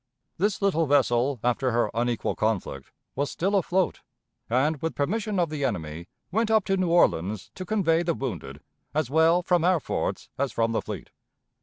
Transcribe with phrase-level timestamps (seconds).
[0.39, 4.01] This little vessel, after her unequal conflict, was still afloat,
[4.49, 8.61] and, with permission of the enemy, went up to New Orleans to convey the wounded
[8.95, 11.11] as well from our forts as from the fleet.